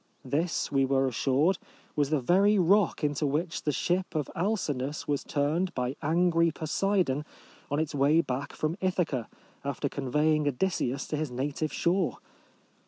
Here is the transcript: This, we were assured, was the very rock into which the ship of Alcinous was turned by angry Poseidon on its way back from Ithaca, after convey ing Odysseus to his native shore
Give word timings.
This, 0.25 0.71
we 0.71 0.83
were 0.83 1.05
assured, 1.05 1.59
was 1.95 2.09
the 2.09 2.19
very 2.19 2.57
rock 2.57 3.03
into 3.03 3.27
which 3.27 3.61
the 3.61 3.71
ship 3.71 4.15
of 4.15 4.31
Alcinous 4.35 5.07
was 5.07 5.23
turned 5.23 5.71
by 5.75 5.95
angry 6.01 6.49
Poseidon 6.49 7.23
on 7.69 7.77
its 7.79 7.93
way 7.93 8.19
back 8.19 8.51
from 8.53 8.75
Ithaca, 8.81 9.29
after 9.63 9.89
convey 9.89 10.33
ing 10.33 10.47
Odysseus 10.47 11.07
to 11.09 11.17
his 11.17 11.29
native 11.29 11.71
shore 11.71 12.17